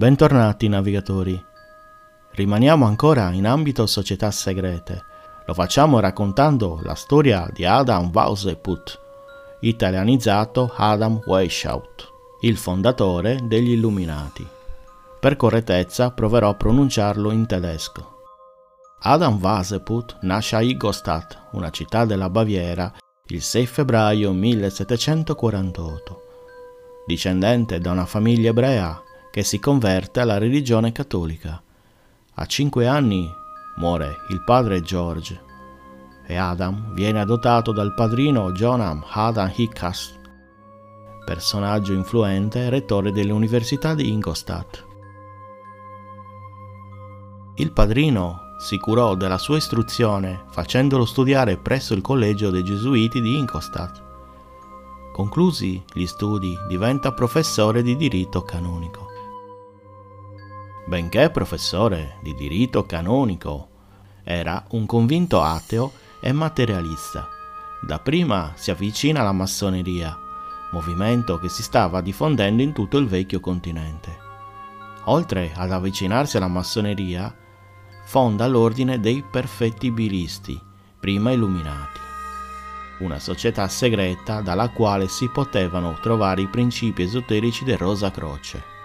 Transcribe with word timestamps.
Bentornati 0.00 0.66
navigatori. 0.66 1.38
Rimaniamo 2.30 2.86
ancora 2.86 3.32
in 3.32 3.46
ambito 3.46 3.84
società 3.84 4.30
segrete. 4.30 5.04
Lo 5.44 5.52
facciamo 5.52 6.00
raccontando 6.00 6.80
la 6.82 6.94
storia 6.94 7.46
di 7.52 7.66
Adam 7.66 8.10
Weishaupt, 8.10 8.98
italianizzato 9.60 10.72
Adam 10.74 11.20
Weishaupt, 11.26 12.08
il 12.40 12.56
fondatore 12.56 13.40
degli 13.42 13.72
Illuminati. 13.72 14.48
Per 15.20 15.36
correttezza 15.36 16.12
proverò 16.12 16.48
a 16.48 16.54
pronunciarlo 16.54 17.30
in 17.30 17.44
tedesco. 17.44 18.22
Adam 19.00 19.38
Weishaupt 19.38 20.16
nasce 20.22 20.56
a 20.56 20.62
Ingolstadt, 20.62 21.48
una 21.50 21.68
città 21.68 22.06
della 22.06 22.30
Baviera, 22.30 22.90
il 23.26 23.42
6 23.42 23.66
febbraio 23.66 24.32
1748. 24.32 26.22
Discendente 27.04 27.78
da 27.80 27.90
una 27.90 28.06
famiglia 28.06 28.48
ebrea 28.48 29.02
che 29.30 29.42
si 29.42 29.58
converte 29.58 30.20
alla 30.20 30.38
religione 30.38 30.92
cattolica. 30.92 31.62
A 32.34 32.46
cinque 32.46 32.86
anni 32.86 33.30
muore 33.76 34.16
il 34.30 34.42
padre 34.44 34.82
George 34.82 35.48
e 36.26 36.36
Adam 36.36 36.92
viene 36.94 37.20
adottato 37.20 37.72
dal 37.72 37.94
padrino 37.94 38.52
Jonam 38.52 39.04
Adam 39.08 39.52
Hickas, 39.54 40.18
personaggio 41.24 41.92
influente 41.92 42.64
e 42.64 42.70
rettore 42.70 43.12
dell'Università 43.12 43.94
di 43.94 44.10
Ingolstadt. 44.10 44.86
Il 47.56 47.72
padrino 47.72 48.54
si 48.58 48.78
curò 48.78 49.14
della 49.14 49.38
sua 49.38 49.56
istruzione 49.56 50.44
facendolo 50.50 51.04
studiare 51.04 51.56
presso 51.56 51.94
il 51.94 52.00
collegio 52.00 52.50
dei 52.50 52.62
Gesuiti 52.62 53.20
di 53.20 53.36
Ingolstadt. 53.36 54.08
Conclusi 55.12 55.82
gli 55.92 56.06
studi, 56.06 56.56
diventa 56.68 57.12
professore 57.12 57.82
di 57.82 57.96
diritto 57.96 58.42
canonico. 58.42 59.09
Benché 60.90 61.30
professore 61.30 62.16
di 62.20 62.34
diritto 62.34 62.84
canonico, 62.84 63.68
era 64.24 64.64
un 64.70 64.86
convinto 64.86 65.40
ateo 65.40 65.92
e 66.20 66.32
materialista. 66.32 67.28
Dapprima 67.80 68.54
si 68.56 68.72
avvicina 68.72 69.20
alla 69.20 69.30
massoneria, 69.30 70.18
movimento 70.72 71.38
che 71.38 71.48
si 71.48 71.62
stava 71.62 72.00
diffondendo 72.00 72.60
in 72.62 72.72
tutto 72.72 72.98
il 72.98 73.06
vecchio 73.06 73.38
continente. 73.38 74.18
Oltre 75.04 75.52
ad 75.54 75.70
avvicinarsi 75.70 76.38
alla 76.38 76.48
massoneria, 76.48 77.32
fonda 78.04 78.48
l'ordine 78.48 78.98
dei 78.98 79.22
perfettibilisti, 79.22 80.60
prima 80.98 81.30
illuminati, 81.30 82.00
una 82.98 83.20
società 83.20 83.68
segreta 83.68 84.40
dalla 84.40 84.70
quale 84.70 85.06
si 85.06 85.28
potevano 85.28 85.96
trovare 86.00 86.42
i 86.42 86.48
principi 86.48 87.02
esoterici 87.02 87.62
del 87.62 87.78
Rosa 87.78 88.10
Croce. 88.10 88.78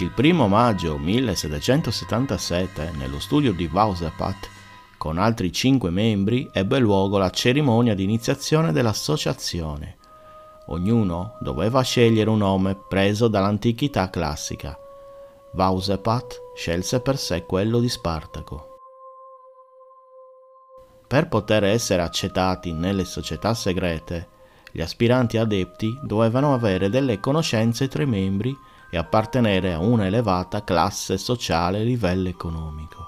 Il 0.00 0.10
primo 0.12 0.46
maggio 0.46 0.96
1777, 0.96 2.92
nello 2.96 3.18
studio 3.18 3.52
di 3.52 3.66
Vausepat, 3.66 4.48
con 4.96 5.18
altri 5.18 5.52
cinque 5.52 5.90
membri, 5.90 6.48
ebbe 6.52 6.78
luogo 6.78 7.18
la 7.18 7.30
cerimonia 7.30 7.96
di 7.96 8.04
iniziazione 8.04 8.70
dell'associazione. 8.70 9.96
Ognuno 10.66 11.36
doveva 11.40 11.82
scegliere 11.82 12.30
un 12.30 12.38
nome 12.38 12.76
preso 12.76 13.26
dall'antichità 13.26 14.08
classica. 14.08 14.78
Vausepat 15.54 16.52
scelse 16.54 17.00
per 17.00 17.18
sé 17.18 17.42
quello 17.44 17.80
di 17.80 17.88
Spartaco. 17.88 18.78
Per 21.08 21.26
poter 21.26 21.64
essere 21.64 22.02
accettati 22.02 22.72
nelle 22.72 23.04
società 23.04 23.52
segrete, 23.52 24.28
gli 24.70 24.80
aspiranti 24.80 25.38
adepti 25.38 25.98
dovevano 26.04 26.54
avere 26.54 26.88
delle 26.88 27.18
conoscenze 27.18 27.88
tra 27.88 28.04
i 28.04 28.06
membri 28.06 28.56
e 28.90 28.96
appartenere 28.96 29.72
a 29.72 29.78
una 29.78 30.06
elevata 30.06 30.64
classe 30.64 31.18
sociale 31.18 31.80
e 31.80 31.84
livello 31.84 32.28
economico. 32.28 33.06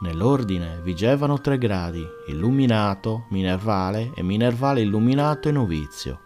Nell'ordine 0.00 0.80
vigevano 0.82 1.40
tre 1.40 1.58
gradi, 1.58 2.06
illuminato, 2.28 3.24
minervale 3.30 4.12
e 4.14 4.22
minervale 4.22 4.80
illuminato 4.80 5.48
e 5.48 5.52
novizio. 5.52 6.20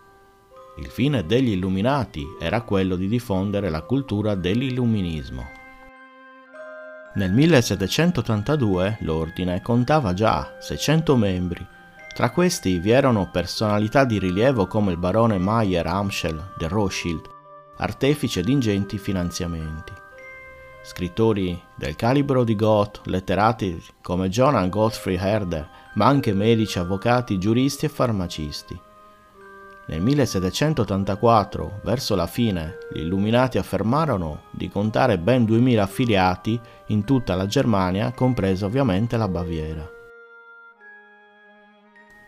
Il 0.77 0.87
fine 0.87 1.25
degli 1.25 1.51
illuminati 1.51 2.27
era 2.39 2.63
quello 2.63 2.97
di 2.97 3.09
diffondere 3.09 3.71
la 3.71 3.83
cultura 3.83 4.35
dell'illuminismo. 4.35 5.61
Nel 7.15 7.31
1782 7.33 8.99
l'ordine 9.01 9.61
contava 9.61 10.15
già 10.15 10.57
600 10.59 11.17
membri. 11.17 11.67
Tra 12.15 12.31
questi 12.31 12.79
vi 12.79 12.91
erano 12.91 13.31
personalità 13.31 14.05
di 14.05 14.19
rilievo 14.19 14.67
come 14.67 14.93
il 14.93 14.99
barone 14.99 15.39
Mayer 15.39 15.87
Amschel 15.87 16.53
de 16.57 16.69
Rothschild, 16.69 17.29
artefice 17.83 18.43
di 18.43 18.53
ingenti 18.53 18.97
finanziamenti. 18.97 19.93
Scrittori 20.85 21.61
del 21.75 21.97
calibro 21.97 22.45
di 22.45 22.55
Goethe, 22.55 23.01
letterati 23.05 23.83
come 24.01 24.29
Johann 24.29 24.69
Gottfried 24.69 25.21
Herder, 25.21 25.69
ma 25.95 26.07
anche 26.07 26.33
medici, 26.33 26.79
avvocati, 26.79 27.39
giuristi 27.39 27.87
e 27.87 27.89
farmacisti. 27.89 28.81
Nel 29.87 30.01
1784, 30.01 31.81
verso 31.83 32.15
la 32.15 32.29
fine, 32.29 32.79
gli 32.93 33.01
illuminati 33.01 33.59
affermarono 33.59 34.43
di 34.51 34.69
contare 34.69 35.19
ben 35.19 35.45
2000 35.45 35.83
affiliati 35.83 36.59
in 36.87 37.05
tutta 37.05 37.35
la 37.35 37.47
Germania, 37.47 38.13
compresa 38.13 38.67
ovviamente 38.67 39.17
la 39.17 39.29
Baviera. 39.29 39.89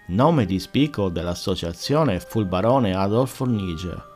Nome 0.08 0.46
di 0.46 0.58
spicco 0.58 1.08
dell'associazione 1.08 2.20
fu 2.20 2.40
il 2.40 2.46
barone 2.46 2.94
Adolf 2.94 3.40
Nietzsche, 3.42 4.12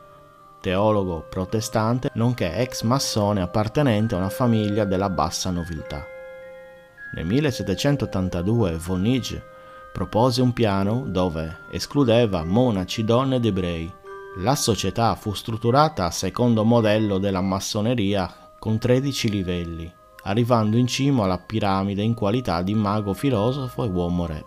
teologo 0.59 1.25
protestante, 1.29 2.09
nonché 2.13 2.55
ex 2.55 2.83
massone 2.83 3.41
appartenente 3.41 4.15
a 4.15 4.17
una 4.17 4.29
famiglia 4.29 4.85
della 4.85 5.09
bassa 5.09 5.49
nobiltà. 5.49 6.05
Nel 7.13 7.25
1782 7.25 8.77
von 8.77 9.01
Nietzsche 9.01 9.43
propose 9.91 10.41
un 10.41 10.53
piano 10.53 11.03
dove 11.07 11.61
escludeva 11.71 12.43
monaci, 12.43 13.03
donne 13.03 13.37
ed 13.37 13.45
ebrei. 13.45 13.91
La 14.37 14.55
società 14.55 15.15
fu 15.15 15.33
strutturata 15.33 16.11
secondo 16.11 16.63
modello 16.63 17.17
della 17.17 17.41
massoneria 17.41 18.31
con 18.59 18.77
13 18.77 19.29
livelli, 19.29 19.91
arrivando 20.23 20.77
in 20.77 20.85
cima 20.85 21.23
alla 21.23 21.39
piramide 21.39 22.03
in 22.03 22.13
qualità 22.13 22.61
di 22.61 22.75
mago 22.75 23.13
filosofo 23.13 23.83
e 23.83 23.87
uomo 23.87 24.25
re. 24.27 24.45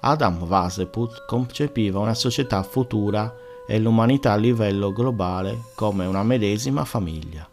Adam 0.00 0.46
Vaseput 0.46 1.26
concepiva 1.26 1.98
una 1.98 2.14
società 2.14 2.62
futura 2.62 3.32
e 3.70 3.78
l'umanità 3.78 4.32
a 4.32 4.36
livello 4.36 4.92
globale 4.92 5.66
come 5.76 6.04
una 6.04 6.24
medesima 6.24 6.84
famiglia. 6.84 7.48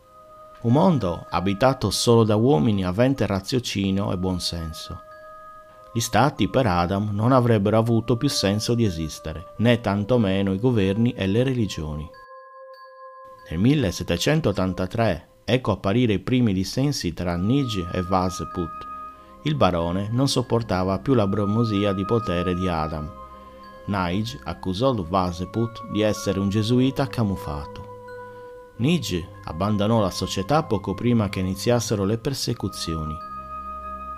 Un 0.62 0.72
mondo 0.72 1.28
abitato 1.30 1.92
solo 1.92 2.24
da 2.24 2.36
uomini 2.36 2.84
avente 2.84 3.28
raziocinio 3.28 4.12
e 4.12 4.18
buonsenso. 4.18 5.00
Gli 5.94 6.00
stati 6.00 6.50
per 6.50 6.66
Adam 6.66 7.12
non 7.12 7.32
avrebbero 7.32 7.78
avuto 7.78 8.18
più 8.18 8.30
senso 8.30 8.74
di 8.74 8.84
esistere, 8.84 9.54
né 9.58 9.80
tantomeno 9.80 10.54
i 10.54 10.60
governi 10.60 11.12
e 11.12 11.28
le 11.28 11.44
religioni. 11.44 12.10
Nel 13.52 13.60
1783 13.60 15.28
ecco 15.46 15.72
apparire 15.72 16.14
i 16.14 16.20
primi 16.20 16.52
dissensi 16.52 17.14
tra 17.14 17.36
Nij 17.36 17.90
e 17.92 18.02
Vaseput. 18.02 18.88
Il 19.44 19.54
barone 19.54 20.10
non 20.12 20.28
sopportava 20.28 20.98
più 20.98 21.14
la 21.14 21.28
bromosia 21.28 21.94
di 21.94 22.06
potere 22.06 22.56
di 22.56 22.68
Adam 22.68 23.26
Nige 23.88 24.40
accusò 24.44 24.94
Vaseput 24.94 25.88
di 25.92 26.02
essere 26.02 26.40
un 26.40 26.50
gesuita 26.50 27.08
camuffato. 27.08 27.86
Nige 28.78 29.28
abbandonò 29.46 30.02
la 30.02 30.12
società 30.12 30.64
poco 30.64 30.94
prima 30.94 31.30
che 31.30 31.40
iniziassero 31.40 32.04
le 32.04 32.18
persecuzioni. 32.18 33.16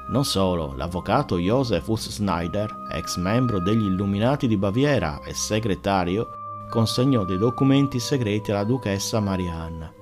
Non 0.10 0.26
solo, 0.26 0.74
l'avvocato 0.76 1.38
Josephus 1.38 2.10
Snyder, 2.10 2.88
ex 2.92 3.18
membro 3.18 3.60
degli 3.60 3.86
Illuminati 3.86 4.48
di 4.48 4.58
Baviera 4.58 5.22
e 5.24 5.36
segretario, 5.36 6.32
consegnò 6.70 7.24
dei 7.24 7.38
documenti 7.38 8.00
segreti 8.00 8.52
alla 8.52 8.64
duchessa 8.64 9.20
Marianna, 9.20 9.94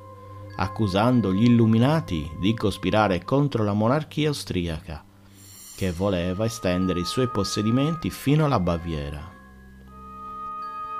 accusando 0.56 1.34
gli 1.34 1.44
Illuminati 1.44 2.32
di 2.40 2.54
cospirare 2.56 3.26
contro 3.26 3.66
la 3.66 3.74
monarchia 3.74 4.30
austriaca, 4.30 5.04
che 5.76 5.92
voleva 5.92 6.46
estendere 6.46 7.02
i 7.02 7.06
suoi 7.06 7.28
possedimenti 7.28 8.10
fino 8.10 8.46
alla 8.46 8.62
Baviera. 8.62 9.36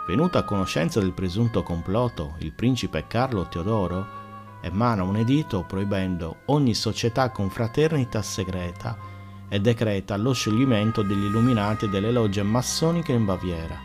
Venuto 0.08 0.38
a 0.38 0.44
conoscenza 0.44 1.02
del 1.02 1.12
presunto 1.12 1.64
complotto, 1.64 2.36
il 2.40 2.54
principe 2.54 3.08
Carlo 3.08 3.48
Teodoro 3.50 4.08
emana 4.62 5.04
un 5.04 5.18
editto 5.18 5.66
proibendo 5.68 6.38
ogni 6.46 6.74
società 6.74 7.30
con 7.30 7.50
fraternità 7.50 8.22
segreta 8.22 8.98
e 9.50 9.60
decreta 9.60 10.16
lo 10.16 10.32
scioglimento 10.32 11.02
degli 11.02 11.26
illuminati 11.26 11.86
e 11.86 11.90
delle 11.90 12.14
logge 12.14 12.42
massoniche 12.42 13.12
in 13.12 13.26
Baviera. 13.26 13.78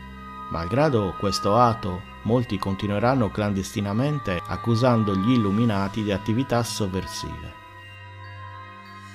Malgrado 0.49 1.13
questo 1.19 1.57
atto, 1.57 2.01
molti 2.23 2.57
continueranno 2.57 3.29
clandestinamente 3.29 4.41
accusando 4.47 5.17
gli 5.17 5.31
illuminati 5.31 6.03
di 6.03 6.13
attività 6.13 6.63
sovversive. 6.63 7.51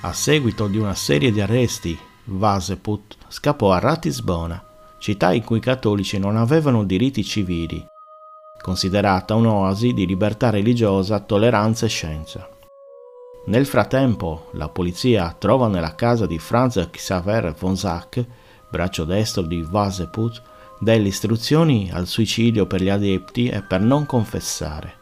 A 0.02 0.12
seguito 0.12 0.66
di 0.66 0.76
una 0.76 0.94
serie 0.94 1.32
di 1.32 1.40
arresti, 1.40 1.98
Vaseput 2.24 3.16
scappò 3.28 3.72
a 3.72 3.78
Ratisbona 3.78 4.67
città 4.98 5.32
in 5.32 5.44
cui 5.44 5.58
i 5.58 5.60
cattolici 5.60 6.18
non 6.18 6.36
avevano 6.36 6.84
diritti 6.84 7.24
civili. 7.24 7.86
considerata 8.60 9.34
un'oasi 9.34 9.94
di 9.94 10.04
libertà 10.04 10.50
religiosa, 10.50 11.20
tolleranza 11.20 11.86
e 11.86 11.88
scienza. 11.88 12.48
Nel 13.46 13.66
frattempo, 13.66 14.48
la 14.52 14.68
polizia 14.68 15.34
trova 15.38 15.68
nella 15.68 15.94
casa 15.94 16.26
di 16.26 16.38
Franz 16.38 16.88
Xaver 16.90 17.54
von 17.54 17.76
Zach, 17.76 18.22
braccio 18.68 19.04
destro 19.04 19.42
di 19.42 19.62
Vaseput, 19.62 20.42
delle 20.80 21.08
istruzioni 21.08 21.88
al 21.90 22.06
suicidio 22.06 22.66
per 22.66 22.82
gli 22.82 22.90
adepti 22.90 23.48
e 23.48 23.62
per 23.62 23.80
non 23.80 24.04
confessare. 24.04 24.96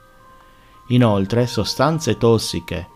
Inoltre 0.88 1.46
sostanze 1.46 2.16
tossiche, 2.16 2.88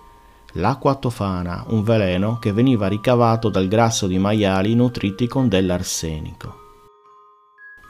l'acqua 0.53 0.94
tofana, 0.94 1.64
un 1.69 1.82
veleno 1.82 2.38
che 2.38 2.53
veniva 2.53 2.87
ricavato 2.87 3.49
dal 3.49 3.67
grasso 3.67 4.06
di 4.06 4.19
maiali 4.19 4.75
nutriti 4.75 5.26
con 5.26 5.49
dell'arsenico. 5.49 6.59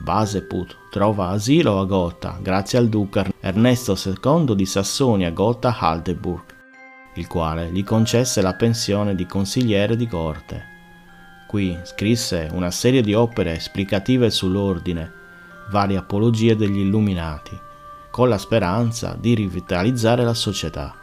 Baseput 0.02 0.88
trova 0.88 1.29
asilo 1.29 1.79
a 1.79 1.85
Gotha 1.85 2.38
grazie 2.41 2.79
al 2.79 2.88
duca 2.88 3.26
Ernesto 3.38 3.94
II 3.94 4.55
di 4.55 4.64
Sassonia-Gotha-Haldeburg, 4.64 6.43
il 7.17 7.26
quale 7.26 7.70
gli 7.70 7.85
concesse 7.85 8.41
la 8.41 8.55
pensione 8.55 9.14
di 9.14 9.26
consigliere 9.26 9.97
di 9.97 10.08
corte. 10.08 10.64
Qui 11.47 11.79
scrisse 11.82 12.49
una 12.50 12.70
serie 12.70 13.02
di 13.02 13.12
opere 13.12 13.56
esplicative 13.56 14.31
sull'ordine, 14.31 15.12
varie 15.70 15.99
apologie 15.99 16.56
degli 16.56 16.79
illuminati, 16.79 17.58
con 18.11 18.31
la 18.31 18.38
speranza 18.38 19.14
di 19.20 19.35
rivitalizzare 19.35 20.25
la 20.25 20.32
società. 20.32 20.94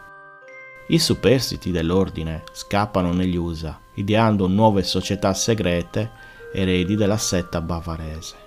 I 0.87 0.97
superstiti 0.97 1.69
dell'ordine 1.69 2.41
scappano 2.51 3.13
negli 3.13 3.35
USA, 3.35 3.79
ideando 3.93 4.47
nuove 4.47 4.81
società 4.81 5.35
segrete 5.35 6.09
eredi 6.51 6.95
della 6.95 7.17
setta 7.17 7.61
bavarese. 7.61 8.46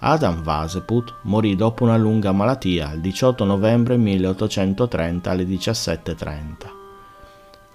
Adam 0.00 0.42
Vaseput 0.42 1.14
morì 1.22 1.56
dopo 1.56 1.82
una 1.82 1.96
lunga 1.96 2.30
malattia 2.32 2.92
il 2.92 3.00
18 3.00 3.44
novembre 3.44 3.96
1830 3.96 5.30
alle 5.30 5.44
17.30 5.44 6.76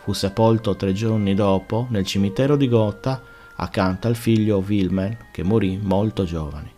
fu 0.03 0.11
sepolto 0.11 0.75
tre 0.75 0.91
giorni 0.91 1.33
dopo 1.33 1.87
nel 1.89 2.05
cimitero 2.05 2.57
di 2.57 2.67
Gotha 2.67 3.21
accanto 3.55 4.07
al 4.07 4.15
figlio 4.15 4.63
Wilhelm 4.65 5.17
che 5.31 5.43
morì 5.43 5.79
molto 5.81 6.25
giovane. 6.25 6.71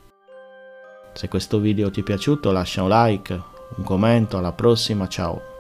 Se 1.14 1.28
questo 1.28 1.60
video 1.60 1.90
ti 1.90 2.02
è 2.02 2.04
piaciuto 2.04 2.52
lascia 2.52 2.84
un 2.84 2.90
like, 2.90 3.42
un 3.78 3.84
commento, 3.84 4.38
alla 4.38 4.52
prossima, 4.52 5.08
ciao! 5.08 5.55